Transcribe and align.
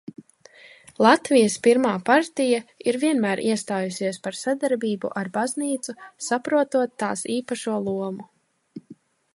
Latvijas 1.07 1.57
Pirmā 1.67 1.91
partija 2.07 2.61
ir 2.93 2.97
vienmēr 3.03 3.43
iestājusies 3.51 4.19
par 4.25 4.39
sadarbību 4.41 5.13
ar 5.23 5.31
baznīcu, 5.37 5.97
saprotot 6.31 6.99
tās 7.05 7.27
īpašo 7.37 7.79
lomu. 7.91 8.29